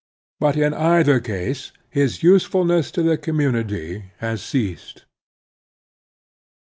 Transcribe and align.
But, 0.39 0.57
in 0.57 0.73
either 0.73 1.19
case, 1.19 1.71
his 1.91 2.23
usefulness 2.23 2.89
to 2.89 3.03
the 3.03 3.19
community 3.19 4.05
has 4.17 4.41
ceased. 4.41 5.05